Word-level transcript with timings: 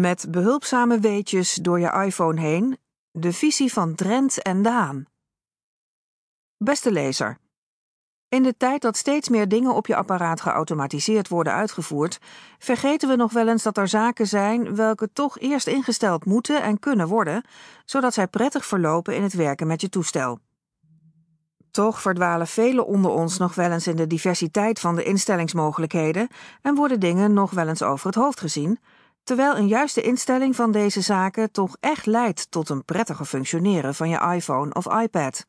Met 0.00 0.26
behulpzame 0.30 0.98
weetjes 0.98 1.54
door 1.54 1.80
je 1.80 2.02
iPhone 2.04 2.40
heen, 2.40 2.78
de 3.10 3.32
visie 3.32 3.72
van 3.72 3.94
Drent 3.94 4.42
en 4.42 4.62
Daan. 4.62 5.04
Beste 6.56 6.92
lezer. 6.92 7.38
In 8.28 8.42
de 8.42 8.56
tijd 8.56 8.82
dat 8.82 8.96
steeds 8.96 9.28
meer 9.28 9.48
dingen 9.48 9.74
op 9.74 9.86
je 9.86 9.96
apparaat 9.96 10.40
geautomatiseerd 10.40 11.28
worden 11.28 11.52
uitgevoerd, 11.52 12.18
vergeten 12.58 13.08
we 13.08 13.16
nog 13.16 13.32
wel 13.32 13.48
eens 13.48 13.62
dat 13.62 13.76
er 13.76 13.88
zaken 13.88 14.26
zijn 14.26 14.76
welke 14.76 15.12
toch 15.12 15.38
eerst 15.38 15.66
ingesteld 15.66 16.24
moeten 16.24 16.62
en 16.62 16.78
kunnen 16.78 17.08
worden, 17.08 17.44
zodat 17.84 18.14
zij 18.14 18.26
prettig 18.26 18.66
verlopen 18.66 19.16
in 19.16 19.22
het 19.22 19.34
werken 19.34 19.66
met 19.66 19.80
je 19.80 19.88
toestel. 19.88 20.38
Toch 21.70 22.00
verdwalen 22.00 22.46
velen 22.46 22.86
onder 22.86 23.10
ons 23.10 23.38
nog 23.38 23.54
wel 23.54 23.70
eens 23.70 23.86
in 23.86 23.96
de 23.96 24.06
diversiteit 24.06 24.80
van 24.80 24.94
de 24.94 25.04
instellingsmogelijkheden 25.04 26.28
en 26.62 26.74
worden 26.74 27.00
dingen 27.00 27.32
nog 27.32 27.50
wel 27.50 27.68
eens 27.68 27.82
over 27.82 28.06
het 28.06 28.14
hoofd 28.14 28.40
gezien, 28.40 28.78
terwijl 29.28 29.56
een 29.56 29.68
juiste 29.68 30.00
instelling 30.00 30.56
van 30.56 30.72
deze 30.72 31.00
zaken 31.00 31.50
toch 31.50 31.76
echt 31.80 32.06
leidt 32.06 32.50
tot 32.50 32.68
een 32.68 32.84
prettiger 32.84 33.24
functioneren 33.24 33.94
van 33.94 34.08
je 34.08 34.32
iPhone 34.34 34.74
of 34.74 35.00
iPad. 35.00 35.46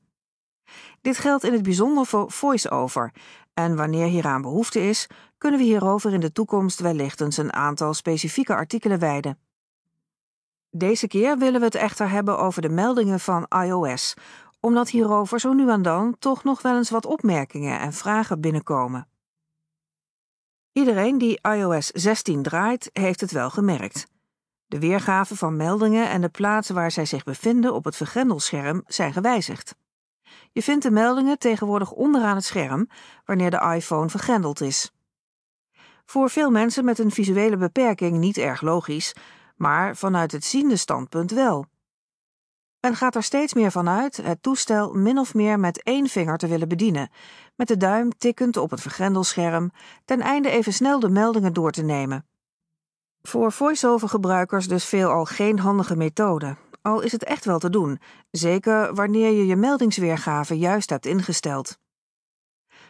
Dit 1.02 1.18
geldt 1.18 1.44
in 1.44 1.54
het 1.54 1.64
bijzonder 1.64 2.06
voor 2.06 2.32
VoiceOver, 2.32 3.12
en 3.54 3.76
wanneer 3.76 4.08
hieraan 4.08 4.42
behoefte 4.42 4.88
is, 4.88 5.08
kunnen 5.38 5.60
we 5.60 5.66
hierover 5.66 6.14
in 6.14 6.20
de 6.20 6.32
toekomst 6.32 6.80
wellicht 6.80 7.22
eens 7.22 7.38
een 7.38 7.54
aantal 7.54 7.94
specifieke 7.94 8.54
artikelen 8.54 9.00
wijden. 9.00 9.38
Deze 10.72 11.08
keer 11.08 11.38
willen 11.38 11.60
we 11.60 11.66
het 11.66 11.76
echter 11.76 12.10
hebben 12.10 12.38
over 12.40 12.62
de 12.62 12.70
meldingen 12.70 13.20
van 13.20 13.46
iOS, 13.64 14.14
omdat 14.60 14.90
hierover 14.90 15.40
zo 15.40 15.54
nu 15.54 15.70
en 15.70 15.82
dan 15.82 16.16
toch 16.20 16.44
nog 16.44 16.62
wel 16.62 16.76
eens 16.76 16.90
wat 16.90 17.06
opmerkingen 17.06 17.80
en 17.80 17.94
vragen 17.94 18.42
binnenkomen. 18.42 19.08
Iedereen 20.80 21.18
die 21.18 21.40
iOS 21.42 21.88
16 21.88 22.44
draait, 22.44 22.90
heeft 22.94 23.22
het 23.22 23.32
wel 23.32 23.50
gemerkt. 23.50 24.08
De 24.66 24.80
weergave 24.80 25.36
van 25.36 25.56
meldingen 25.56 26.10
en 26.10 26.22
de 26.22 26.30
plaats 26.30 26.70
waar 26.70 26.92
zij 26.92 27.06
zich 27.06 27.24
bevinden 27.24 27.74
op 27.74 27.84
het 27.84 27.96
vergrendelscherm 27.96 28.84
zijn 28.88 29.14
gewijzigd. 29.14 29.76
Je 30.52 30.64
vindt 30.64 30.84
de 30.84 30.92
meldingen 30.92 31.40
tegenwoordig 31.40 31.92
onderaan 31.92 32.36
het 32.36 32.46
scherm 32.46 32.90
wanneer 33.26 33.52
de 33.52 33.74
iPhone 33.76 34.10
vergrendeld 34.10 34.62
is. 34.62 34.92
Voor 36.06 36.30
veel 36.30 36.52
mensen 36.52 36.86
met 36.86 37.00
een 37.00 37.12
visuele 37.12 37.58
beperking 37.58 38.18
niet 38.18 38.38
erg 38.38 38.62
logisch, 38.62 39.16
maar 39.56 39.96
vanuit 39.96 40.32
het 40.32 40.46
ziende 40.46 40.76
standpunt 40.76 41.32
wel. 41.32 41.66
Men 42.82 42.96
gaat 42.96 43.16
er 43.16 43.24
steeds 43.24 43.54
meer 43.54 43.72
van 43.72 43.90
uit 43.90 44.18
het 44.18 44.44
toestel 44.44 44.94
min 44.94 45.18
of 45.18 45.34
meer 45.34 45.60
met 45.60 45.84
één 45.84 46.08
vinger 46.08 46.38
te 46.38 46.48
willen 46.48 46.68
bedienen, 46.68 47.10
met 47.56 47.68
de 47.68 47.78
duim 47.78 48.18
tikkend 48.18 48.58
op 48.58 48.70
het 48.70 48.82
vergrendelscherm, 48.82 49.72
ten 50.06 50.22
einde 50.22 50.50
even 50.50 50.74
snel 50.74 51.00
de 51.00 51.10
meldingen 51.10 51.54
door 51.54 51.72
te 51.72 51.82
nemen. 51.82 52.26
Voor 53.22 53.52
voice-over 53.52 54.10
gebruikers 54.10 54.68
dus 54.68 54.86
veelal 54.86 55.26
geen 55.26 55.60
handige 55.60 55.96
methode, 55.96 56.56
al 56.82 57.02
is 57.02 57.12
het 57.12 57.24
echt 57.24 57.46
wel 57.46 57.60
te 57.60 57.70
doen, 57.70 58.00
zeker 58.32 58.94
wanneer 58.94 59.32
je 59.32 59.46
je 59.46 59.56
meldingsweergave 59.56 60.58
juist 60.58 60.90
hebt 60.90 61.06
ingesteld. 61.06 61.78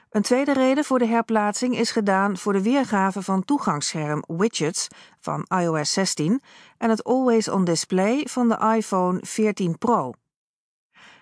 Een 0.10 0.22
tweede 0.22 0.54
reden 0.54 0.84
voor 0.84 1.00
de 1.00 1.06
herplaatsing 1.06 1.78
is 1.78 1.92
gedaan 1.92 2.38
voor 2.38 2.54
de 2.54 2.62
weergave 2.62 3.22
van 3.22 3.46
toegangsscherm 3.46 4.24
widgets 4.28 4.88
van 5.20 5.46
iOS 5.48 5.94
16 5.94 6.42
en 6.78 6.90
het 6.90 7.04
Always 7.04 7.48
on 7.48 7.64
Display 7.64 8.26
van 8.30 8.50
de 8.50 8.74
iPhone 8.76 9.20
14 9.22 9.78
Pro. 9.78 10.14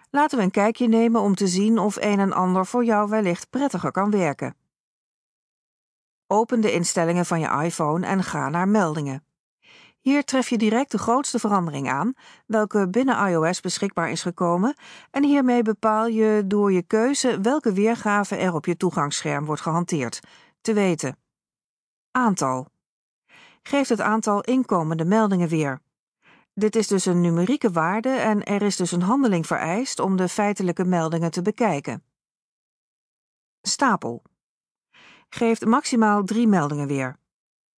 Laten 0.10 0.38
we 0.38 0.44
een 0.44 0.52
kijkje 0.52 0.88
nemen 0.88 1.22
om 1.22 1.36
te 1.36 1.48
zien 1.48 1.78
of 1.78 1.96
een 1.96 2.20
en 2.20 2.34
ander 2.34 2.66
voor 2.66 2.86
jou 2.86 3.10
wellicht 3.10 3.50
prettiger 3.50 3.92
kan 3.92 4.12
werken. 4.12 4.56
Open 6.28 6.62
de 6.62 6.72
instellingen 6.72 7.26
van 7.26 7.40
je 7.40 7.64
iPhone 7.64 8.06
en 8.06 8.24
ga 8.24 8.50
naar 8.50 8.68
meldingen. 8.68 9.27
Hier 10.00 10.24
tref 10.24 10.50
je 10.50 10.58
direct 10.58 10.92
de 10.92 10.98
grootste 10.98 11.40
verandering 11.40 11.90
aan, 11.90 12.14
welke 12.46 12.90
binnen 12.90 13.28
iOS 13.28 13.62
beschikbaar 13.62 14.12
is 14.12 14.22
gekomen, 14.22 14.76
en 15.12 15.24
hiermee 15.24 15.62
bepaal 15.62 16.08
je 16.08 16.44
door 16.46 16.72
je 16.72 16.82
keuze 16.82 17.42
welke 17.42 17.74
weergave 17.74 18.36
er 18.36 18.54
op 18.54 18.66
je 18.66 18.78
toegangsscherm 18.78 19.46
wordt 19.46 19.62
gehanteerd. 19.62 20.20
Te 20.62 20.74
weten: 20.74 21.18
aantal. 22.12 22.68
Geeft 23.64 23.90
het 23.90 24.02
aantal 24.02 24.42
inkomende 24.42 25.06
meldingen 25.06 25.48
weer. 25.48 25.82
Dit 26.54 26.76
is 26.76 26.88
dus 26.88 27.06
een 27.06 27.22
numerieke 27.22 27.72
waarde 27.72 28.10
en 28.10 28.44
er 28.44 28.62
is 28.62 28.76
dus 28.76 28.92
een 28.92 29.02
handeling 29.02 29.48
vereist 29.48 30.00
om 30.00 30.16
de 30.16 30.30
feitelijke 30.30 30.86
meldingen 30.86 31.32
te 31.32 31.42
bekijken. 31.42 32.04
Stapel. 33.62 34.24
Geeft 35.30 35.66
maximaal 35.66 36.24
drie 36.24 36.48
meldingen 36.48 36.88
weer. 36.88 37.20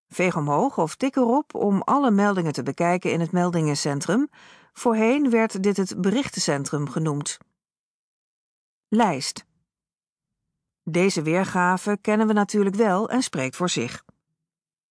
Veeg 0.08 0.36
omhoog 0.36 0.78
of 0.78 0.96
tik 0.96 1.16
erop 1.16 1.54
om 1.54 1.82
alle 1.82 2.10
meldingen 2.10 2.52
te 2.52 2.62
bekijken 2.62 3.12
in 3.12 3.20
het 3.20 3.32
meldingencentrum. 3.32 4.28
Voorheen 4.72 5.30
werd 5.30 5.62
dit 5.62 5.76
het 5.76 6.00
berichtencentrum 6.00 6.88
genoemd. 6.88 7.38
Lijst. 8.88 9.44
Deze 10.82 11.22
weergave 11.22 11.98
kennen 12.00 12.26
we 12.26 12.32
natuurlijk 12.32 12.76
wel 12.76 13.08
en 13.08 13.22
spreekt 13.22 13.56
voor 13.56 13.68
zich. 13.68 14.04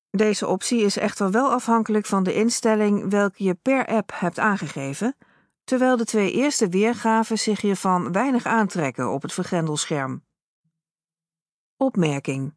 Deze 0.09 0.47
optie 0.47 0.81
is 0.81 0.97
echter 0.97 1.31
wel 1.31 1.51
afhankelijk 1.51 2.05
van 2.05 2.23
de 2.23 2.33
instelling 2.33 3.09
welke 3.09 3.43
je 3.43 3.53
per 3.53 3.85
app 3.85 4.11
hebt 4.13 4.39
aangegeven, 4.39 5.15
terwijl 5.63 5.97
de 5.97 6.05
twee 6.05 6.31
eerste 6.31 6.69
weergaven 6.69 7.39
zich 7.39 7.61
hiervan 7.61 8.11
weinig 8.11 8.45
aantrekken 8.45 9.11
op 9.11 9.21
het 9.21 9.33
vergrendelscherm. 9.33 10.25
Opmerking 11.77 12.53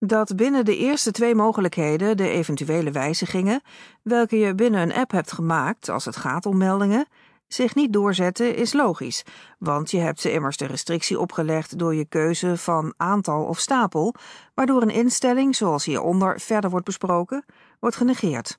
dat 0.00 0.36
binnen 0.36 0.64
de 0.64 0.76
eerste 0.76 1.10
twee 1.10 1.34
mogelijkheden 1.34 2.16
de 2.16 2.28
eventuele 2.28 2.90
wijzigingen, 2.90 3.62
welke 4.02 4.38
je 4.38 4.54
binnen 4.54 4.80
een 4.80 4.94
app 4.94 5.10
hebt 5.10 5.32
gemaakt 5.32 5.88
als 5.88 6.04
het 6.04 6.16
gaat 6.16 6.46
om 6.46 6.56
meldingen, 6.56 7.06
zich 7.46 7.74
niet 7.74 7.92
doorzetten 7.92 8.54
is 8.54 8.72
logisch, 8.72 9.24
want 9.58 9.90
je 9.90 9.98
hebt 9.98 10.20
ze 10.20 10.32
immers 10.32 10.56
de 10.56 10.66
restrictie 10.66 11.20
opgelegd 11.20 11.78
door 11.78 11.94
je 11.94 12.04
keuze 12.04 12.56
van 12.56 12.94
aantal 12.96 13.44
of 13.44 13.58
stapel, 13.58 14.14
waardoor 14.54 14.82
een 14.82 14.90
instelling, 14.90 15.56
zoals 15.56 15.84
hieronder 15.84 16.40
verder 16.40 16.70
wordt 16.70 16.86
besproken, 16.86 17.44
wordt 17.80 17.96
genegeerd. 17.96 18.58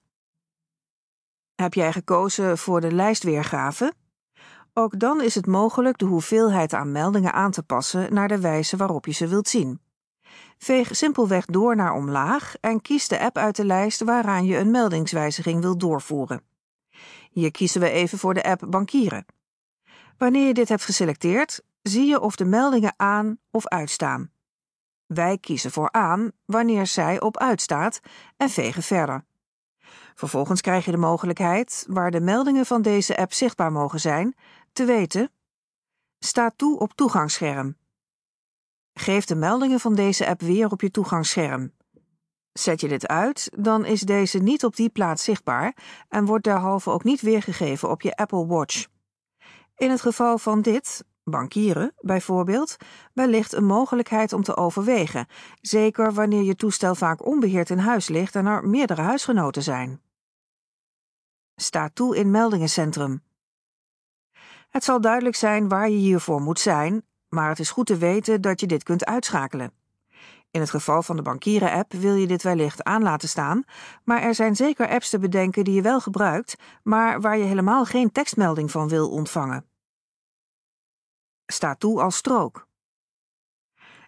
Heb 1.56 1.74
jij 1.74 1.92
gekozen 1.92 2.58
voor 2.58 2.82
de 2.82 2.92
lijstweergave? 2.92 3.94
Ook 4.74 5.00
dan 5.00 5.22
is 5.22 5.36
het 5.36 5.48
mogelijk 5.48 5.98
de 5.98 6.06
hoeveelheid 6.06 6.74
aan 6.74 6.92
meldingen 6.92 7.34
aan 7.34 7.52
te 7.52 7.64
passen 7.64 8.14
naar 8.14 8.28
de 8.28 8.40
wijze 8.40 8.78
waarop 8.78 9.06
je 9.06 9.14
ze 9.14 9.28
wilt 9.28 9.48
zien. 9.48 9.80
Veeg 10.58 10.96
simpelweg 10.96 11.46
door 11.46 11.76
naar 11.76 11.94
omlaag 11.94 12.56
en 12.60 12.82
kies 12.82 13.08
de 13.08 13.20
app 13.20 13.38
uit 13.38 13.56
de 13.56 13.66
lijst 13.66 14.04
waaraan 14.04 14.46
je 14.46 14.58
een 14.58 14.72
meldingswijziging 14.72 15.62
wilt 15.62 15.80
doorvoeren. 15.80 16.44
Hier 17.32 17.52
kiezen 17.52 17.82
we 17.82 17.90
even 17.90 18.18
voor 18.18 18.34
de 18.34 18.44
app 18.44 18.66
Bankieren. 18.70 19.26
Wanneer 20.18 20.48
je 20.48 20.54
dit 20.54 20.70
hebt 20.70 20.86
geselecteerd, 20.86 21.62
zie 21.82 22.06
je 22.06 22.20
of 22.20 22.36
de 22.36 22.46
meldingen 22.46 22.94
aan 22.98 23.40
of 23.52 23.68
uitstaan. 23.68 24.32
Wij 25.06 25.38
kiezen 25.38 25.72
voor 25.72 25.92
aan 25.92 26.32
wanneer 26.46 26.88
zij 26.88 27.22
op 27.22 27.38
uitstaat 27.38 28.00
en 28.38 28.50
vegen 28.50 28.84
verder. 28.84 29.26
Vervolgens 30.16 30.62
krijg 30.62 30.86
je 30.86 30.92
de 30.92 30.98
mogelijkheid, 30.98 31.86
waar 31.90 32.12
de 32.12 32.22
meldingen 32.22 32.66
van 32.66 32.82
deze 32.82 33.18
app 33.18 33.34
zichtbaar 33.34 33.72
mogen 33.72 34.00
zijn, 34.00 34.36
te 34.74 34.86
weten: 34.86 35.32
Sta 36.20 36.52
toe 36.56 36.80
op 36.80 36.94
toegangsscherm. 36.94 37.76
Geef 38.94 39.26
de 39.26 39.36
meldingen 39.36 39.80
van 39.80 39.96
deze 39.96 40.28
app 40.28 40.42
weer 40.42 40.72
op 40.72 40.82
je 40.82 40.92
toegangsscherm. 40.92 41.72
Zet 42.54 42.82
je 42.82 42.88
dit 42.88 43.08
uit, 43.08 43.52
dan 43.56 43.86
is 43.86 44.02
deze 44.02 44.38
niet 44.38 44.64
op 44.64 44.76
die 44.76 44.90
plaats 44.90 45.24
zichtbaar 45.24 45.76
en 46.10 46.26
wordt 46.26 46.44
derhalve 46.44 46.90
ook 46.90 47.04
niet 47.04 47.22
weergegeven 47.22 47.90
op 47.90 48.02
je 48.02 48.16
Apple 48.16 48.46
Watch. 48.46 48.88
In 49.76 49.90
het 49.90 50.02
geval 50.02 50.38
van 50.38 50.62
dit, 50.62 51.04
bankieren 51.24 51.94
bijvoorbeeld, 52.00 52.78
wellicht 53.14 53.54
een 53.54 53.66
mogelijkheid 53.66 54.34
om 54.34 54.44
te 54.44 54.58
overwegen, 54.58 55.28
zeker 55.62 56.14
wanneer 56.14 56.44
je 56.44 56.56
toestel 56.56 56.96
vaak 56.96 57.26
onbeheerd 57.26 57.70
in 57.70 57.78
huis 57.78 58.08
ligt 58.08 58.36
en 58.36 58.46
er 58.46 58.68
meerdere 58.68 59.02
huisgenoten 59.02 59.64
zijn. 59.64 60.02
Sta 61.56 61.90
toe 61.94 62.16
in 62.16 62.32
meldingencentrum. 62.32 63.24
Het 64.70 64.84
zal 64.84 65.02
duidelijk 65.02 65.36
zijn 65.36 65.68
waar 65.68 65.90
je 65.90 65.98
hiervoor 65.98 66.42
moet 66.42 66.60
zijn 66.60 67.06
maar 67.32 67.50
het 67.50 67.60
is 67.60 67.72
goed 67.72 67.86
te 67.86 67.98
weten 67.98 68.42
dat 68.42 68.60
je 68.60 68.68
dit 68.68 68.84
kunt 68.84 69.06
uitschakelen. 69.06 69.74
In 70.52 70.60
het 70.60 70.70
geval 70.70 71.04
van 71.04 71.16
de 71.16 71.22
bankieren-app 71.22 71.94
wil 71.94 72.16
je 72.16 72.28
dit 72.28 72.44
wellicht 72.44 72.84
aan 72.84 73.04
laten 73.04 73.30
staan, 73.30 73.64
maar 74.04 74.22
er 74.22 74.36
zijn 74.36 74.56
zeker 74.56 74.88
apps 74.90 75.10
te 75.10 75.20
bedenken 75.20 75.64
die 75.64 75.74
je 75.74 75.82
wel 75.82 76.00
gebruikt, 76.00 76.56
maar 76.84 77.22
waar 77.22 77.38
je 77.38 77.44
helemaal 77.44 77.86
geen 77.86 78.12
tekstmelding 78.12 78.72
van 78.72 78.88
wil 78.88 79.10
ontvangen. 79.10 79.66
Sta 81.46 81.76
toe 81.76 82.02
als 82.02 82.16
strook. 82.16 82.68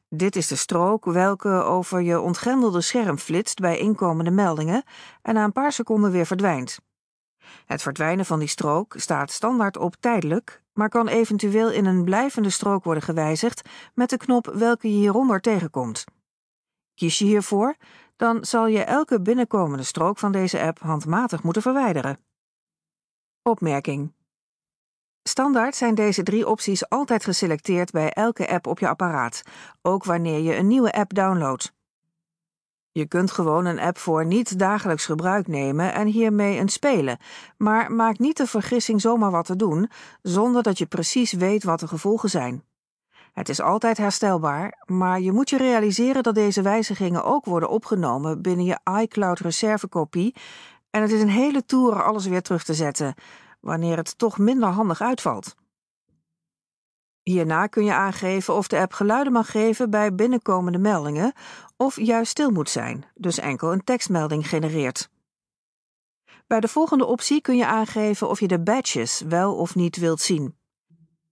Dit 0.10 0.36
is 0.36 0.48
de 0.48 0.56
strook 0.56 1.06
welke 1.06 1.50
over 1.50 2.02
je 2.02 2.20
ontgrendelde 2.20 2.82
scherm 2.82 3.18
flitst 3.18 3.60
bij 3.60 3.78
inkomende 3.78 4.32
meldingen 4.32 4.84
en 5.22 5.34
na 5.34 5.44
een 5.44 5.52
paar 5.52 5.72
seconden 5.72 6.12
weer 6.12 6.26
verdwijnt. 6.26 6.80
Het 7.66 7.82
verdwijnen 7.82 8.26
van 8.26 8.40
die 8.40 8.48
strook 8.48 8.94
staat 8.98 9.32
standaard 9.32 9.78
op 9.78 9.96
tijdelijk, 10.00 10.63
maar 10.74 10.90
kan 10.90 11.08
eventueel 11.08 11.72
in 11.72 11.86
een 11.86 12.04
blijvende 12.04 12.50
strook 12.50 12.84
worden 12.84 13.04
gewijzigd 13.04 13.70
met 13.94 14.10
de 14.10 14.18
knop 14.18 14.46
welke 14.46 14.88
je 14.88 14.98
hieronder 14.98 15.42
tegenkomt. 15.42 16.04
Kies 16.94 17.18
je 17.18 17.26
hiervoor, 17.26 17.76
dan 18.16 18.46
zal 18.46 18.68
je 18.68 18.84
elke 18.84 19.22
binnenkomende 19.22 19.84
strook 19.84 20.18
van 20.18 20.32
deze 20.32 20.62
app 20.62 20.80
handmatig 20.80 21.44
moeten 21.44 21.62
verwijderen. 21.62 22.20
Opmerking. 23.42 24.14
Standaard 25.24 25.76
zijn 25.76 25.96
deze 25.96 26.24
drie 26.24 26.48
opties 26.48 26.90
altijd 26.90 27.24
geselecteerd 27.24 27.92
bij 27.92 28.12
elke 28.12 28.50
app 28.50 28.68
op 28.68 28.80
je 28.80 28.88
apparaat, 28.88 29.42
ook 29.82 30.04
wanneer 30.04 30.40
je 30.40 30.56
een 30.56 30.68
nieuwe 30.68 30.92
app 30.92 31.14
downloadt. 31.14 31.74
Je 32.96 33.08
kunt 33.08 33.32
gewoon 33.32 33.66
een 33.66 33.80
app 33.80 33.98
voor 33.98 34.26
niet 34.26 34.60
dagelijks 34.60 35.06
gebruik 35.06 35.48
nemen 35.48 35.94
en 35.94 36.08
hiermee 36.08 36.60
een 36.60 36.70
spelen, 36.70 37.18
maar 37.58 37.92
maak 37.92 38.20
niet 38.20 38.38
de 38.38 38.48
vergissing 38.48 39.02
zomaar 39.02 39.32
wat 39.32 39.46
te 39.46 39.56
doen 39.56 39.90
zonder 40.22 40.64
dat 40.64 40.78
je 40.78 40.86
precies 40.86 41.32
weet 41.32 41.64
wat 41.64 41.80
de 41.80 41.88
gevolgen 41.88 42.30
zijn. 42.30 42.64
Het 43.34 43.50
is 43.50 43.62
altijd 43.62 43.98
herstelbaar, 43.98 44.84
maar 44.86 45.22
je 45.22 45.32
moet 45.32 45.50
je 45.50 45.58
realiseren 45.58 46.24
dat 46.24 46.36
deze 46.36 46.62
wijzigingen 46.62 47.24
ook 47.24 47.46
worden 47.46 47.70
opgenomen 47.70 48.42
binnen 48.42 48.66
je 48.66 48.80
iCloud 49.02 49.40
reservekopie 49.40 50.36
en 50.90 51.02
het 51.02 51.12
is 51.12 51.22
een 51.22 51.30
hele 51.30 51.66
toer 51.66 52.04
alles 52.04 52.26
weer 52.26 52.42
terug 52.42 52.64
te 52.64 52.74
zetten, 52.74 53.14
wanneer 53.60 53.98
het 53.98 54.18
toch 54.18 54.38
minder 54.38 54.70
handig 54.70 55.02
uitvalt. 55.02 55.56
Hierna 57.24 57.68
kun 57.68 57.86
je 57.86 57.94
aangeven 57.94 58.54
of 58.54 58.68
de 58.68 58.80
app 58.80 58.94
geluiden 58.94 59.34
mag 59.34 59.52
geven 59.52 59.90
bij 59.90 60.16
binnenkomende 60.16 60.78
meldingen 60.78 61.34
of 61.78 62.00
juist 62.00 62.32
stil 62.32 62.52
moet 62.52 62.70
zijn, 62.70 63.06
dus 63.16 63.40
enkel 63.40 63.72
een 63.72 63.84
tekstmelding 63.84 64.50
genereert. 64.50 65.10
Bij 66.48 66.60
de 66.60 66.68
volgende 66.68 67.06
optie 67.06 67.42
kun 67.42 67.56
je 67.56 67.66
aangeven 67.66 68.30
of 68.30 68.40
je 68.40 68.48
de 68.48 68.60
badges 68.60 69.22
wel 69.28 69.56
of 69.56 69.76
niet 69.76 69.98
wilt 69.98 70.22
zien. 70.22 70.56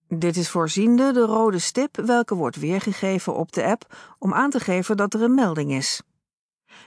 Dit 0.07 0.37
is 0.37 0.49
voorziende 0.49 1.11
de 1.11 1.25
rode 1.25 1.59
stip 1.59 1.97
welke 1.97 2.35
wordt 2.35 2.55
weergegeven 2.55 3.35
op 3.35 3.51
de 3.51 3.63
app 3.63 3.95
om 4.19 4.33
aan 4.33 4.49
te 4.49 4.59
geven 4.59 4.97
dat 4.97 5.13
er 5.13 5.21
een 5.21 5.33
melding 5.33 5.71
is. 5.71 6.01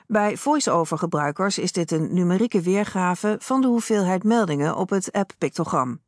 Bij 0.06 0.36
voice-over 0.36 0.98
gebruikers 0.98 1.58
is 1.58 1.72
dit 1.72 1.90
een 1.90 2.14
numerieke 2.14 2.60
weergave 2.60 3.36
van 3.38 3.60
de 3.60 3.66
hoeveelheid 3.66 4.24
meldingen 4.24 4.76
op 4.76 4.90
het 4.90 5.12
app-pictogram. 5.12 6.00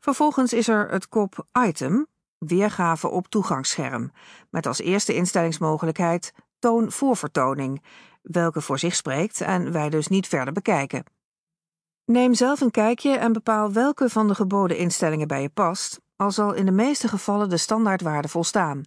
Vervolgens 0.00 0.52
is 0.52 0.68
er 0.68 0.90
het 0.90 1.08
kop 1.08 1.46
Item, 1.66 2.06
weergave 2.38 3.08
op 3.08 3.28
toegangsscherm, 3.28 4.12
met 4.50 4.66
als 4.66 4.80
eerste 4.80 5.14
instellingsmogelijkheid 5.14 6.32
toon 6.58 6.92
voorvertoning, 6.92 7.82
welke 8.22 8.60
voor 8.60 8.78
zich 8.78 8.94
spreekt 8.94 9.40
en 9.40 9.72
wij 9.72 9.90
dus 9.90 10.08
niet 10.08 10.26
verder 10.26 10.52
bekijken. 10.52 11.04
Neem 12.04 12.34
zelf 12.34 12.60
een 12.60 12.70
kijkje 12.70 13.16
en 13.16 13.32
bepaal 13.32 13.72
welke 13.72 14.08
van 14.08 14.28
de 14.28 14.34
geboden 14.34 14.76
instellingen 14.76 15.28
bij 15.28 15.42
je 15.42 15.48
past, 15.48 16.00
al 16.16 16.30
zal 16.30 16.52
in 16.52 16.66
de 16.66 16.72
meeste 16.72 17.08
gevallen 17.08 17.48
de 17.48 17.56
standaardwaarde 17.56 18.28
volstaan. 18.28 18.82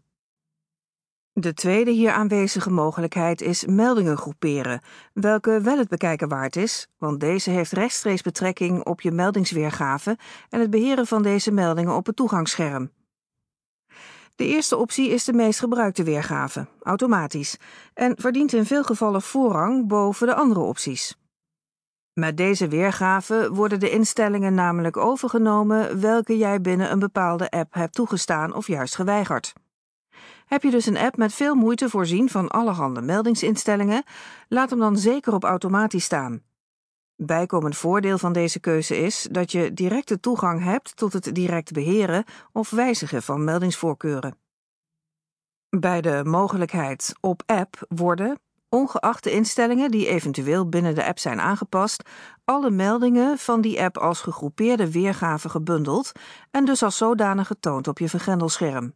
De 1.33 1.54
tweede 1.54 1.92
hier 1.92 2.12
aanwezige 2.12 2.69
mogelijkheid 2.69 3.42
is 3.42 3.66
meldingen 3.66 4.18
groeperen, 4.18 4.81
welke 5.13 5.62
wel 5.62 5.78
het 5.78 5.88
bekijken 5.88 6.28
waard 6.28 6.56
is, 6.56 6.88
want 6.98 7.19
deze 7.19 7.50
heeft 7.50 7.72
rechtstreeks 7.72 8.22
betrekking 8.22 8.86
op 8.86 9.01
je 9.01 9.12
meldingsweergave 9.12 10.18
en 10.50 10.60
het 10.60 10.69
beheren 10.69 11.07
van 11.07 11.24
deze 11.24 11.51
meldingen 11.51 11.95
op 11.95 12.06
het 12.06 12.16
toegangsscherm. 12.16 12.92
De 14.36 14.45
eerste 14.45 14.78
optie 14.78 15.10
is 15.10 15.24
de 15.24 15.33
meest 15.33 15.60
gebruikte 15.60 16.04
weergave, 16.04 16.68
automatisch, 16.81 17.57
en 17.94 18.16
verdient 18.18 18.54
in 18.54 18.66
veel 18.66 18.83
gevallen 18.83 19.22
voorrang 19.22 19.88
boven 19.88 20.28
de 20.28 20.36
andere 20.36 20.60
opties. 20.60 21.18
Met 22.13 22.38
deze 22.38 22.68
weergave 22.68 23.50
worden 23.54 23.80
de 23.80 23.89
instellingen 23.89 24.54
namelijk 24.54 24.98
overgenomen 24.98 26.00
welke 26.00 26.38
jij 26.38 26.62
binnen 26.62 26.92
een 26.92 27.00
bepaalde 27.00 27.50
app 27.50 27.74
hebt 27.74 27.94
toegestaan 27.94 28.54
of 28.54 28.68
juist 28.68 28.95
geweigerd. 28.95 29.54
Heb 30.45 30.63
je 30.63 30.71
dus 30.71 30.85
een 30.85 30.97
app 30.97 31.18
met 31.18 31.33
veel 31.33 31.56
moeite 31.56 31.89
voorzien 31.89 32.29
van 32.29 32.47
allerhande 32.47 33.01
meldingsinstellingen, 33.01 34.03
laat 34.47 34.69
hem 34.69 34.79
dan 34.79 34.97
zeker 34.97 35.33
op 35.33 35.44
automatisch 35.44 36.03
staan. 36.03 36.41
Bijkomend 37.15 37.77
voordeel 37.77 38.18
van 38.18 38.33
deze 38.33 38.59
keuze 38.59 38.97
is 38.97 39.27
dat 39.31 39.51
je 39.51 39.73
directe 39.73 40.19
toegang 40.19 40.63
hebt 40.63 40.95
tot 40.95 41.13
het 41.13 41.35
direct 41.35 41.71
beheren 41.71 42.23
of 42.51 42.69
wijzigen 42.69 43.23
van 43.23 43.44
meldingsvoorkeuren. 43.44 44.38
Bij 45.69 46.01
de 46.01 46.21
mogelijkheid 46.23 47.13
op 47.19 47.44
app 47.45 47.85
worden, 47.88 48.39
ongeacht 48.69 49.23
de 49.23 49.31
instellingen 49.31 49.91
die 49.91 50.07
eventueel 50.07 50.69
binnen 50.69 50.95
de 50.95 51.06
app 51.06 51.19
zijn 51.19 51.39
aangepast, 51.39 52.09
alle 52.45 52.69
meldingen 52.69 53.38
van 53.38 53.62
die 53.62 53.81
app 53.81 53.97
als 53.97 54.21
gegroepeerde 54.21 54.91
weergave 54.91 55.50
gebundeld 55.50 56.12
en 56.51 56.65
dus 56.65 56.83
als 56.83 56.97
zodanig 56.97 57.47
getoond 57.47 57.88
op 57.88 58.00
je 58.00 58.09
vergrendelscherm. 58.09 58.94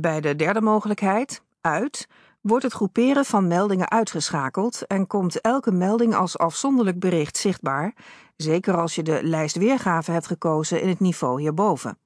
Bij 0.00 0.20
de 0.20 0.36
derde 0.36 0.60
mogelijkheid, 0.60 1.42
uit, 1.60 2.08
wordt 2.40 2.64
het 2.64 2.72
groeperen 2.72 3.24
van 3.24 3.46
meldingen 3.46 3.90
uitgeschakeld 3.90 4.86
en 4.86 5.06
komt 5.06 5.40
elke 5.40 5.72
melding 5.72 6.14
als 6.14 6.38
afzonderlijk 6.38 6.98
bericht 6.98 7.36
zichtbaar, 7.36 7.94
zeker 8.36 8.76
als 8.76 8.94
je 8.94 9.02
de 9.02 9.22
lijst 9.22 9.56
weergave 9.56 10.10
hebt 10.10 10.26
gekozen 10.26 10.80
in 10.80 10.88
het 10.88 11.00
niveau 11.00 11.40
hierboven. 11.40 11.98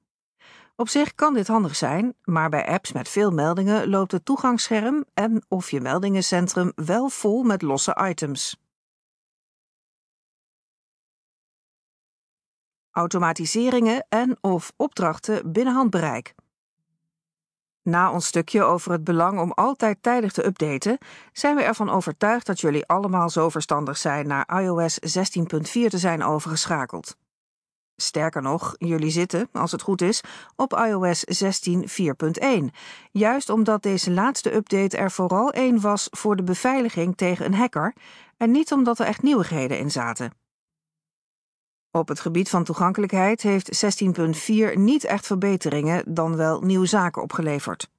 Op 0.75 0.89
zich 0.89 1.15
kan 1.15 1.33
dit 1.33 1.47
handig 1.47 1.75
zijn, 1.75 2.15
maar 2.23 2.49
bij 2.49 2.67
apps 2.67 2.91
met 2.91 3.09
veel 3.09 3.31
meldingen 3.31 3.89
loopt 3.89 4.11
het 4.11 4.25
toegangsscherm 4.25 5.05
en 5.13 5.43
of 5.47 5.71
je 5.71 5.81
meldingencentrum 5.81 6.71
wel 6.75 7.09
vol 7.09 7.43
met 7.43 7.61
losse 7.61 7.97
items. 8.09 8.61
Automatiseringen 12.91 14.05
en 14.09 14.37
of 14.41 14.71
opdrachten 14.75 15.51
binnen 15.51 15.73
handbereik. 15.73 16.33
Na 17.89 18.11
ons 18.11 18.25
stukje 18.25 18.63
over 18.63 18.91
het 18.91 19.03
belang 19.03 19.39
om 19.39 19.51
altijd 19.51 19.97
tijdig 20.01 20.31
te 20.31 20.45
updaten, 20.45 20.97
zijn 21.33 21.55
we 21.55 21.61
ervan 21.61 21.89
overtuigd 21.89 22.45
dat 22.45 22.59
jullie 22.59 22.85
allemaal 22.85 23.29
zo 23.29 23.49
verstandig 23.49 23.97
zijn 23.97 24.27
naar 24.27 24.61
iOS 24.61 24.99
16.4 24.99 25.61
te 25.71 25.97
zijn 25.97 26.23
overgeschakeld. 26.23 27.17
Sterker 27.95 28.41
nog, 28.41 28.75
jullie 28.77 29.09
zitten, 29.09 29.49
als 29.51 29.71
het 29.71 29.81
goed 29.81 30.01
is, 30.01 30.21
op 30.55 30.73
iOS 30.73 31.25
16.4.1, 31.43 32.75
juist 33.11 33.49
omdat 33.49 33.83
deze 33.83 34.11
laatste 34.11 34.53
update 34.53 34.97
er 34.97 35.11
vooral 35.11 35.51
één 35.51 35.81
was 35.81 36.07
voor 36.11 36.35
de 36.35 36.43
beveiliging 36.43 37.17
tegen 37.17 37.45
een 37.45 37.53
hacker 37.53 37.93
en 38.37 38.51
niet 38.51 38.71
omdat 38.71 38.99
er 38.99 39.05
echt 39.05 39.21
nieuwigheden 39.21 39.79
in 39.79 39.91
zaten. 39.91 40.33
Op 41.91 42.07
het 42.07 42.19
gebied 42.19 42.49
van 42.49 42.63
toegankelijkheid 42.63 43.41
heeft 43.41 44.01
16.4 44.73 44.73
niet 44.73 45.03
echt 45.03 45.25
verbeteringen, 45.25 46.13
dan 46.13 46.35
wel 46.35 46.61
nieuwe 46.61 46.85
zaken 46.85 47.21
opgeleverd. 47.21 47.89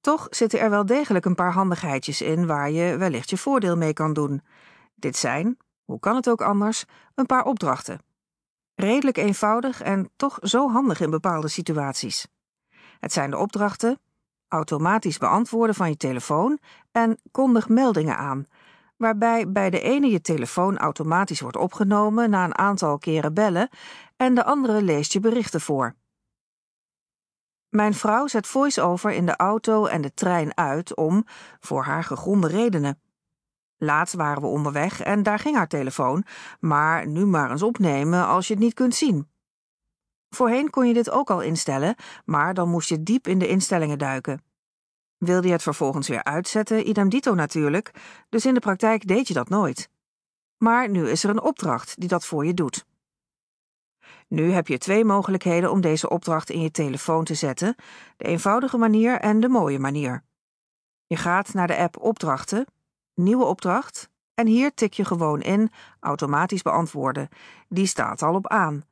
Toch 0.00 0.26
zitten 0.30 0.60
er 0.60 0.70
wel 0.70 0.86
degelijk 0.86 1.24
een 1.24 1.34
paar 1.34 1.52
handigheidjes 1.52 2.20
in 2.20 2.46
waar 2.46 2.70
je 2.70 2.96
wellicht 2.96 3.30
je 3.30 3.36
voordeel 3.36 3.76
mee 3.76 3.92
kan 3.92 4.12
doen. 4.12 4.42
Dit 4.94 5.16
zijn, 5.16 5.56
hoe 5.84 5.98
kan 5.98 6.16
het 6.16 6.28
ook 6.28 6.40
anders, 6.40 6.84
een 7.14 7.26
paar 7.26 7.44
opdrachten. 7.44 8.00
Redelijk 8.74 9.16
eenvoudig 9.16 9.82
en 9.82 10.10
toch 10.16 10.38
zo 10.42 10.70
handig 10.70 11.00
in 11.00 11.10
bepaalde 11.10 11.48
situaties. 11.48 12.26
Het 13.00 13.12
zijn 13.12 13.30
de 13.30 13.38
opdrachten 13.38 14.00
automatisch 14.48 15.18
beantwoorden 15.18 15.74
van 15.74 15.88
je 15.88 15.96
telefoon 15.96 16.58
en 16.92 17.18
kondig 17.30 17.68
meldingen 17.68 18.16
aan, 18.16 18.46
waarbij 18.96 19.52
bij 19.52 19.70
de 19.70 19.80
ene 19.80 20.10
je 20.10 20.20
telefoon 20.20 20.78
automatisch 20.78 21.40
wordt 21.40 21.56
opgenomen 21.56 22.30
na 22.30 22.44
een 22.44 22.58
aantal 22.58 22.98
keren 22.98 23.34
bellen 23.34 23.68
en 24.16 24.34
de 24.34 24.44
andere 24.44 24.82
leest 24.82 25.12
je 25.12 25.20
berichten 25.20 25.60
voor. 25.60 25.94
Mijn 27.68 27.94
vrouw 27.94 28.26
zet 28.26 28.46
voice-over 28.46 29.10
in 29.10 29.26
de 29.26 29.36
auto 29.36 29.86
en 29.86 30.02
de 30.02 30.14
trein 30.14 30.56
uit 30.56 30.94
om, 30.94 31.24
voor 31.60 31.84
haar 31.84 32.04
gegronde 32.04 32.46
redenen. 32.46 33.00
Laatst 33.76 34.14
waren 34.14 34.42
we 34.42 34.48
onderweg 34.48 35.02
en 35.02 35.22
daar 35.22 35.38
ging 35.38 35.56
haar 35.56 35.68
telefoon, 35.68 36.24
maar 36.60 37.06
nu 37.06 37.26
maar 37.26 37.50
eens 37.50 37.62
opnemen 37.62 38.26
als 38.26 38.46
je 38.46 38.54
het 38.54 38.62
niet 38.62 38.74
kunt 38.74 38.94
zien. 38.94 39.28
Voorheen 40.28 40.70
kon 40.70 40.86
je 40.86 40.94
dit 40.94 41.10
ook 41.10 41.30
al 41.30 41.42
instellen, 41.42 41.94
maar 42.24 42.54
dan 42.54 42.68
moest 42.68 42.88
je 42.88 43.02
diep 43.02 43.26
in 43.26 43.38
de 43.38 43.48
instellingen 43.48 43.98
duiken. 43.98 44.44
Wilde 45.18 45.46
je 45.46 45.52
het 45.52 45.62
vervolgens 45.62 46.08
weer 46.08 46.24
uitzetten, 46.24 46.88
idem 46.88 47.08
dito 47.08 47.34
natuurlijk, 47.34 47.90
dus 48.28 48.46
in 48.46 48.54
de 48.54 48.60
praktijk 48.60 49.06
deed 49.06 49.28
je 49.28 49.34
dat 49.34 49.48
nooit. 49.48 49.88
Maar 50.56 50.88
nu 50.88 51.08
is 51.08 51.24
er 51.24 51.30
een 51.30 51.42
opdracht 51.42 52.00
die 52.00 52.08
dat 52.08 52.26
voor 52.26 52.46
je 52.46 52.54
doet. 52.54 52.84
Nu 54.28 54.50
heb 54.50 54.68
je 54.68 54.78
twee 54.78 55.04
mogelijkheden 55.04 55.70
om 55.70 55.80
deze 55.80 56.08
opdracht 56.08 56.50
in 56.50 56.60
je 56.60 56.70
telefoon 56.70 57.24
te 57.24 57.34
zetten: 57.34 57.74
de 58.16 58.24
eenvoudige 58.24 58.78
manier 58.78 59.20
en 59.20 59.40
de 59.40 59.48
mooie 59.48 59.78
manier. 59.78 60.24
Je 61.06 61.16
gaat 61.16 61.52
naar 61.54 61.66
de 61.66 61.76
app 61.76 62.00
Opdrachten, 62.00 62.66
Nieuwe 63.14 63.44
opdracht, 63.44 64.10
en 64.34 64.46
hier 64.46 64.74
tik 64.74 64.92
je 64.92 65.04
gewoon 65.04 65.40
in 65.40 65.70
automatisch 66.00 66.62
beantwoorden. 66.62 67.28
Die 67.68 67.86
staat 67.86 68.22
al 68.22 68.34
op 68.34 68.48
aan. 68.48 68.84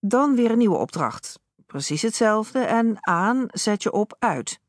Dan 0.00 0.34
weer 0.34 0.50
een 0.50 0.58
nieuwe 0.58 0.76
opdracht. 0.76 1.40
Precies 1.66 2.02
hetzelfde 2.02 2.58
en 2.58 3.06
aan 3.06 3.46
zet 3.48 3.82
je 3.82 3.92
op 3.92 4.16
uit. 4.18 4.60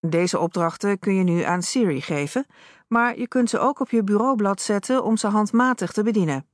Deze 0.00 0.38
opdrachten 0.38 0.98
kun 0.98 1.14
je 1.14 1.22
nu 1.22 1.42
aan 1.42 1.62
Siri 1.62 2.00
geven, 2.00 2.46
maar 2.88 3.18
je 3.18 3.28
kunt 3.28 3.50
ze 3.50 3.58
ook 3.58 3.80
op 3.80 3.90
je 3.90 4.04
bureaublad 4.04 4.60
zetten 4.60 5.04
om 5.04 5.16
ze 5.16 5.26
handmatig 5.26 5.92
te 5.92 6.02
bedienen. 6.02 6.46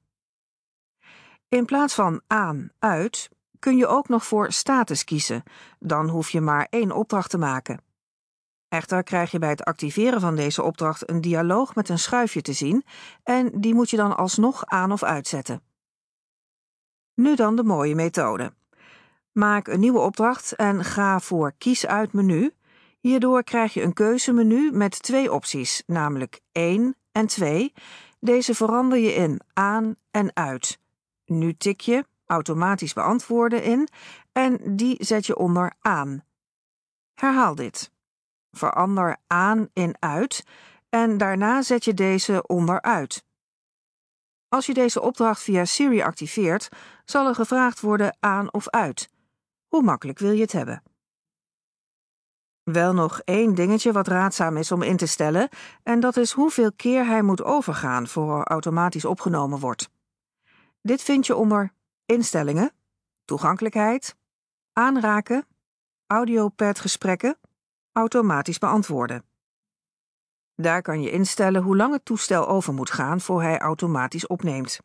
In 1.48 1.64
plaats 1.64 1.94
van 1.94 2.20
aan, 2.26 2.70
uit, 2.78 3.30
kun 3.58 3.76
je 3.76 3.86
ook 3.86 4.08
nog 4.08 4.26
voor 4.26 4.52
status 4.52 5.04
kiezen, 5.04 5.42
dan 5.78 6.08
hoef 6.08 6.30
je 6.30 6.40
maar 6.40 6.66
één 6.70 6.92
opdracht 6.92 7.30
te 7.30 7.38
maken. 7.38 7.80
Echter 8.68 9.02
krijg 9.02 9.30
je 9.30 9.38
bij 9.38 9.48
het 9.48 9.64
activeren 9.64 10.20
van 10.20 10.36
deze 10.36 10.62
opdracht 10.62 11.10
een 11.10 11.20
dialoog 11.20 11.74
met 11.74 11.88
een 11.88 11.98
schuifje 11.98 12.42
te 12.42 12.52
zien 12.52 12.84
en 13.22 13.60
die 13.60 13.74
moet 13.74 13.90
je 13.90 13.96
dan 13.96 14.16
alsnog 14.16 14.64
aan 14.64 14.92
of 14.92 15.02
uitzetten. 15.02 15.62
Nu 17.14 17.34
dan 17.34 17.56
de 17.56 17.62
mooie 17.62 17.94
methode. 17.94 18.52
Maak 19.32 19.68
een 19.68 19.80
nieuwe 19.80 19.98
opdracht 19.98 20.52
en 20.52 20.84
ga 20.84 21.20
voor 21.20 21.52
Kies 21.58 21.86
uit 21.86 22.12
menu. 22.12 22.54
Hierdoor 23.06 23.42
krijg 23.42 23.74
je 23.74 23.82
een 23.82 23.92
keuzemenu 23.92 24.72
met 24.72 25.02
twee 25.02 25.32
opties, 25.32 25.82
namelijk 25.86 26.40
1 26.52 26.96
en 27.12 27.26
2. 27.26 27.72
Deze 28.20 28.54
verander 28.54 28.98
je 28.98 29.14
in 29.14 29.40
aan 29.52 29.96
en 30.10 30.30
uit. 30.34 30.78
Nu 31.24 31.54
tik 31.54 31.80
je 31.80 32.06
automatisch 32.24 32.92
beantwoorden 32.92 33.62
in 33.62 33.88
en 34.32 34.76
die 34.76 35.04
zet 35.04 35.26
je 35.26 35.36
onder 35.36 35.74
aan. 35.80 36.24
Herhaal 37.14 37.54
dit. 37.54 37.90
Verander 38.50 39.16
aan 39.26 39.68
in 39.72 39.96
uit 39.98 40.44
en 40.88 41.18
daarna 41.18 41.62
zet 41.62 41.84
je 41.84 41.94
deze 41.94 42.46
onder 42.46 42.82
uit. 42.82 43.24
Als 44.48 44.66
je 44.66 44.74
deze 44.74 45.00
opdracht 45.00 45.42
via 45.42 45.64
Siri 45.64 46.02
activeert, 46.02 46.68
zal 47.04 47.26
er 47.26 47.34
gevraagd 47.34 47.80
worden 47.80 48.16
aan 48.20 48.52
of 48.52 48.68
uit. 48.68 49.08
Hoe 49.68 49.82
makkelijk 49.82 50.18
wil 50.18 50.32
je 50.32 50.42
het 50.42 50.52
hebben? 50.52 50.82
Wel 52.72 52.94
nog 52.94 53.20
één 53.20 53.54
dingetje 53.54 53.92
wat 53.92 54.06
raadzaam 54.06 54.56
is 54.56 54.72
om 54.72 54.82
in 54.82 54.96
te 54.96 55.06
stellen, 55.06 55.48
en 55.82 56.00
dat 56.00 56.16
is 56.16 56.32
hoeveel 56.32 56.72
keer 56.72 57.06
hij 57.06 57.22
moet 57.22 57.42
overgaan 57.42 58.06
voor 58.06 58.44
automatisch 58.44 59.04
opgenomen 59.04 59.58
wordt. 59.58 59.90
Dit 60.82 61.02
vind 61.02 61.26
je 61.26 61.36
onder 61.36 61.72
Instellingen, 62.06 62.72
Toegankelijkheid, 63.24 64.16
Aanraken, 64.72 65.46
Audiopad-gesprekken, 66.06 67.38
Automatisch 67.92 68.58
beantwoorden. 68.58 69.24
Daar 70.54 70.82
kan 70.82 71.02
je 71.02 71.10
instellen 71.10 71.62
hoe 71.62 71.76
lang 71.76 71.92
het 71.92 72.04
toestel 72.04 72.48
over 72.48 72.74
moet 72.74 72.90
gaan 72.90 73.20
voor 73.20 73.42
hij 73.42 73.58
automatisch 73.58 74.26
opneemt. 74.26 74.80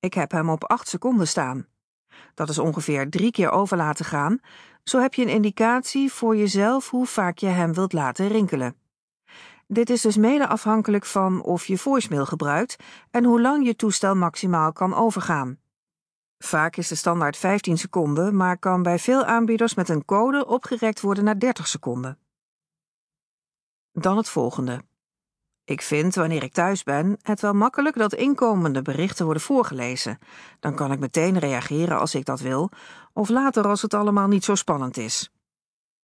Ik 0.00 0.14
heb 0.14 0.30
hem 0.30 0.50
op 0.50 0.64
8 0.64 0.88
seconden 0.88 1.28
staan. 1.28 1.66
Dat 2.34 2.48
is 2.48 2.58
ongeveer 2.58 3.10
drie 3.10 3.30
keer 3.30 3.50
over 3.50 3.76
laten 3.76 4.04
gaan, 4.04 4.40
zo 4.84 5.00
heb 5.00 5.14
je 5.14 5.22
een 5.22 5.28
indicatie 5.28 6.12
voor 6.12 6.36
jezelf 6.36 6.90
hoe 6.90 7.06
vaak 7.06 7.38
je 7.38 7.46
hem 7.46 7.74
wilt 7.74 7.92
laten 7.92 8.28
rinkelen. 8.28 8.76
Dit 9.66 9.90
is 9.90 10.00
dus 10.00 10.16
mede 10.16 10.46
afhankelijk 10.46 11.04
van 11.04 11.42
of 11.42 11.66
je 11.66 11.78
voicemail 11.78 12.26
gebruikt 12.26 12.76
en 13.10 13.24
hoe 13.24 13.40
lang 13.40 13.66
je 13.66 13.76
toestel 13.76 14.14
maximaal 14.14 14.72
kan 14.72 14.94
overgaan. 14.94 15.58
Vaak 16.38 16.76
is 16.76 16.88
de 16.88 16.94
standaard 16.94 17.36
15 17.36 17.78
seconden, 17.78 18.36
maar 18.36 18.58
kan 18.58 18.82
bij 18.82 18.98
veel 18.98 19.24
aanbieders 19.24 19.74
met 19.74 19.88
een 19.88 20.04
code 20.04 20.46
opgerekt 20.46 21.00
worden 21.00 21.24
naar 21.24 21.38
30 21.38 21.68
seconden. 21.68 22.18
Dan 23.92 24.16
het 24.16 24.28
volgende. 24.28 24.84
Ik 25.64 25.82
vind, 25.82 26.14
wanneer 26.14 26.42
ik 26.42 26.52
thuis 26.52 26.82
ben, 26.82 27.18
het 27.22 27.40
wel 27.40 27.52
makkelijk 27.52 27.96
dat 27.96 28.14
inkomende 28.14 28.82
berichten 28.82 29.24
worden 29.24 29.42
voorgelezen. 29.42 30.18
Dan 30.60 30.74
kan 30.74 30.92
ik 30.92 30.98
meteen 30.98 31.38
reageren 31.38 31.98
als 31.98 32.14
ik 32.14 32.24
dat 32.24 32.40
wil, 32.40 32.70
of 33.12 33.28
later 33.28 33.68
als 33.68 33.82
het 33.82 33.94
allemaal 33.94 34.28
niet 34.28 34.44
zo 34.44 34.54
spannend 34.54 34.96
is. 34.96 35.32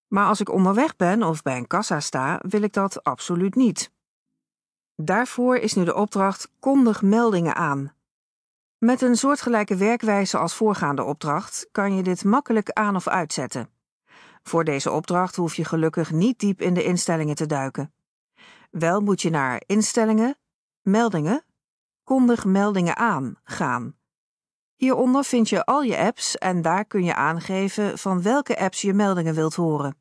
Maar 0.07 0.27
als 0.27 0.41
ik 0.41 0.51
onderweg 0.51 0.97
ben 0.97 1.23
of 1.23 1.43
bij 1.43 1.57
een 1.57 1.67
kassa 1.67 2.01
sta, 2.01 2.41
wil 2.49 2.63
ik 2.63 2.73
dat 2.73 3.05
absoluut 3.05 3.55
niet. 3.55 3.91
Daarvoor 4.97 5.57
is 5.57 5.75
nu 5.75 5.85
de 5.85 5.95
opdracht 5.95 6.51
kondig 6.61 7.03
meldingen 7.03 7.55
aan. 7.55 7.93
Met 8.79 9.03
een 9.03 9.17
soortgelijke 9.17 9.77
werkwijze 9.77 10.39
als 10.39 10.55
voorgaande 10.55 11.05
opdracht 11.05 11.69
kan 11.73 11.97
je 11.97 12.03
dit 12.03 12.25
makkelijk 12.25 12.71
aan 12.71 12.97
of 12.97 13.09
uitzetten. 13.09 13.71
Voor 14.43 14.65
deze 14.65 14.91
opdracht 14.91 15.37
hoef 15.37 15.55
je 15.55 15.65
gelukkig 15.65 16.13
niet 16.13 16.39
diep 16.39 16.61
in 16.61 16.75
de 16.75 16.85
instellingen 16.85 17.35
te 17.35 17.47
duiken. 17.47 17.93
Wel 18.71 19.01
moet 19.01 19.23
je 19.23 19.31
naar 19.31 19.63
Instellingen, 19.67 20.39
Meldingen, 20.83 21.45
Kondig 22.09 22.45
meldingen 22.45 22.97
aan 22.97 23.37
gaan. 23.45 23.97
Hieronder 24.75 25.25
vind 25.25 25.49
je 25.49 25.65
al 25.65 25.83
je 25.83 25.99
apps 25.99 26.37
en 26.37 26.63
daar 26.63 26.85
kun 26.85 27.05
je 27.05 27.15
aangeven 27.15 27.99
van 27.99 28.23
welke 28.23 28.59
apps 28.59 28.83
je 28.83 28.93
meldingen 28.93 29.35
wilt 29.35 29.55
horen. 29.55 29.97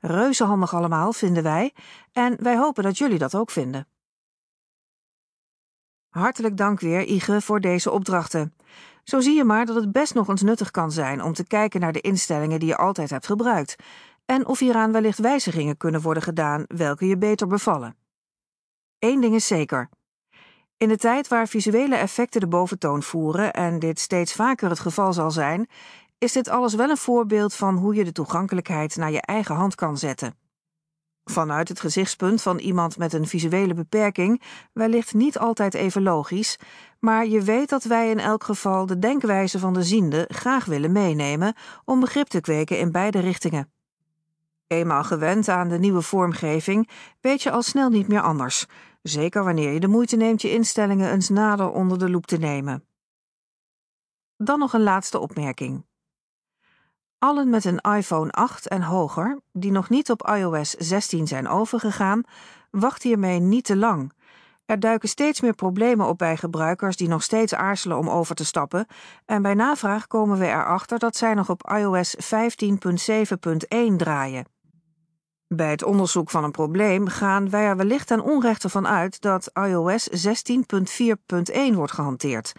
Reuze 0.00 0.44
handig 0.44 0.74
allemaal, 0.74 1.12
vinden 1.12 1.42
wij, 1.42 1.74
en 2.12 2.42
wij 2.42 2.56
hopen 2.56 2.82
dat 2.82 2.98
jullie 2.98 3.18
dat 3.18 3.34
ook 3.34 3.50
vinden. 3.50 3.88
Hartelijk 6.08 6.56
dank 6.56 6.80
weer, 6.80 7.04
Ige, 7.04 7.40
voor 7.40 7.60
deze 7.60 7.90
opdrachten. 7.90 8.54
Zo 9.04 9.20
zie 9.20 9.36
je 9.36 9.44
maar 9.44 9.66
dat 9.66 9.76
het 9.76 9.92
best 9.92 10.14
nog 10.14 10.28
eens 10.28 10.42
nuttig 10.42 10.70
kan 10.70 10.92
zijn 10.92 11.22
om 11.22 11.32
te 11.32 11.46
kijken 11.46 11.80
naar 11.80 11.92
de 11.92 12.00
instellingen 12.00 12.58
die 12.58 12.68
je 12.68 12.76
altijd 12.76 13.10
hebt 13.10 13.26
gebruikt 13.26 13.76
en 14.26 14.46
of 14.46 14.58
hieraan 14.58 14.92
wellicht 14.92 15.18
wijzigingen 15.18 15.76
kunnen 15.76 16.00
worden 16.00 16.22
gedaan 16.22 16.64
welke 16.66 17.06
je 17.06 17.18
beter 17.18 17.46
bevallen. 17.46 17.96
Eén 18.98 19.20
ding 19.20 19.34
is 19.34 19.46
zeker. 19.46 19.88
In 20.76 20.88
de 20.88 20.96
tijd 20.96 21.28
waar 21.28 21.48
visuele 21.48 21.96
effecten 21.96 22.40
de 22.40 22.48
boventoon 22.48 23.02
voeren 23.02 23.52
en 23.52 23.78
dit 23.78 23.98
steeds 23.98 24.32
vaker 24.32 24.68
het 24.68 24.80
geval 24.80 25.12
zal 25.12 25.30
zijn, 25.30 25.68
is 26.18 26.32
dit 26.32 26.48
alles 26.48 26.74
wel 26.74 26.90
een 26.90 26.96
voorbeeld 26.96 27.54
van 27.54 27.76
hoe 27.76 27.94
je 27.94 28.04
de 28.04 28.12
toegankelijkheid 28.12 28.96
naar 28.96 29.10
je 29.10 29.20
eigen 29.20 29.54
hand 29.54 29.74
kan 29.74 29.98
zetten. 29.98 30.36
Vanuit 31.24 31.68
het 31.68 31.80
gezichtspunt 31.80 32.42
van 32.42 32.58
iemand 32.58 32.96
met 32.96 33.12
een 33.12 33.26
visuele 33.26 33.74
beperking 33.74 34.42
wellicht 34.72 35.14
niet 35.14 35.38
altijd 35.38 35.74
even 35.74 36.02
logisch, 36.02 36.58
maar 37.00 37.26
je 37.26 37.42
weet 37.42 37.68
dat 37.68 37.84
wij 37.84 38.10
in 38.10 38.18
elk 38.18 38.44
geval 38.44 38.86
de 38.86 38.98
denkwijze 38.98 39.58
van 39.58 39.74
de 39.74 39.82
ziende 39.82 40.24
graag 40.28 40.64
willen 40.64 40.92
meenemen 40.92 41.54
om 41.84 42.00
begrip 42.00 42.26
te 42.26 42.40
kweken 42.40 42.78
in 42.78 42.92
beide 42.92 43.18
richtingen. 43.18 43.73
Eenmaal 44.66 45.04
gewend 45.04 45.48
aan 45.48 45.68
de 45.68 45.78
nieuwe 45.78 46.02
vormgeving, 46.02 46.90
weet 47.20 47.42
je 47.42 47.50
al 47.50 47.62
snel 47.62 47.88
niet 47.88 48.08
meer 48.08 48.22
anders, 48.22 48.66
zeker 49.02 49.44
wanneer 49.44 49.72
je 49.72 49.80
de 49.80 49.88
moeite 49.88 50.16
neemt 50.16 50.42
je 50.42 50.52
instellingen 50.52 51.10
eens 51.10 51.28
nader 51.28 51.70
onder 51.70 51.98
de 51.98 52.10
loep 52.10 52.26
te 52.26 52.36
nemen. 52.36 52.84
Dan 54.36 54.58
nog 54.58 54.72
een 54.72 54.82
laatste 54.82 55.18
opmerking. 55.18 55.84
Allen 57.18 57.50
met 57.50 57.64
een 57.64 57.78
iPhone 57.78 58.30
8 58.30 58.68
en 58.68 58.82
hoger, 58.82 59.40
die 59.52 59.70
nog 59.70 59.88
niet 59.88 60.10
op 60.10 60.26
iOS 60.26 60.70
16 60.70 61.26
zijn 61.26 61.48
overgegaan, 61.48 62.22
wacht 62.70 63.02
hiermee 63.02 63.40
niet 63.40 63.64
te 63.64 63.76
lang. 63.76 64.12
Er 64.66 64.80
duiken 64.80 65.08
steeds 65.08 65.40
meer 65.40 65.54
problemen 65.54 66.06
op 66.06 66.18
bij 66.18 66.36
gebruikers 66.36 66.96
die 66.96 67.08
nog 67.08 67.22
steeds 67.22 67.54
aarzelen 67.54 67.98
om 67.98 68.08
over 68.08 68.34
te 68.34 68.44
stappen, 68.44 68.86
en 69.24 69.42
bij 69.42 69.54
navraag 69.54 70.06
komen 70.06 70.38
we 70.38 70.46
erachter 70.46 70.98
dat 70.98 71.16
zij 71.16 71.34
nog 71.34 71.50
op 71.50 71.70
iOS 71.70 72.16
15.7.1 72.16 73.96
draaien. 73.96 74.53
Bij 75.56 75.70
het 75.70 75.82
onderzoek 75.82 76.30
van 76.30 76.44
een 76.44 76.50
probleem 76.50 77.08
gaan 77.08 77.50
wij 77.50 77.64
er 77.64 77.76
wellicht 77.76 78.06
ten 78.06 78.20
onrechte 78.20 78.68
van 78.68 78.86
uit 78.86 79.20
dat 79.20 79.50
iOS 79.52 80.26
16.4.1 80.26 81.74
wordt 81.74 81.92
gehanteerd. 81.92 82.52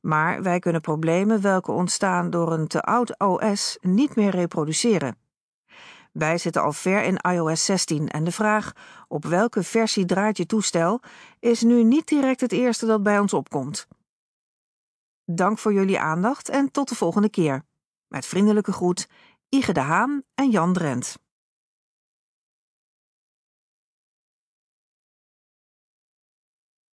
Maar 0.00 0.42
wij 0.42 0.58
kunnen 0.58 0.80
problemen 0.80 1.40
welke 1.40 1.72
ontstaan 1.72 2.30
door 2.30 2.52
een 2.52 2.66
te 2.66 2.82
oud 2.82 3.18
OS 3.20 3.78
niet 3.80 4.16
meer 4.16 4.30
reproduceren. 4.30 5.16
Wij 6.12 6.38
zitten 6.38 6.62
al 6.62 6.72
ver 6.72 7.02
in 7.02 7.16
iOS 7.16 7.64
16 7.64 8.08
en 8.08 8.24
de 8.24 8.32
vraag 8.32 8.72
op 9.08 9.24
welke 9.24 9.62
versie 9.62 10.04
draait 10.04 10.36
je 10.36 10.46
toestel 10.46 11.00
is 11.40 11.62
nu 11.62 11.84
niet 11.84 12.08
direct 12.08 12.40
het 12.40 12.52
eerste 12.52 12.86
dat 12.86 13.02
bij 13.02 13.18
ons 13.18 13.32
opkomt. 13.32 13.86
Dank 15.24 15.58
voor 15.58 15.72
jullie 15.72 16.00
aandacht 16.00 16.48
en 16.48 16.70
tot 16.70 16.88
de 16.88 16.94
volgende 16.94 17.28
keer. 17.30 17.62
Met 18.06 18.26
vriendelijke 18.26 18.72
groet, 18.72 19.08
Ige 19.48 19.72
de 19.72 19.80
Haan 19.80 20.22
en 20.34 20.50
Jan 20.50 20.72
Drent. 20.72 21.16